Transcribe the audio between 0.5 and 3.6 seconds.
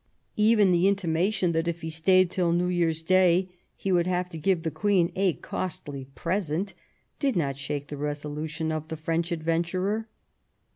the intimation that, if he stayed till New Years Day,